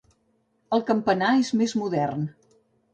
[0.79, 2.29] El campanar és més modern.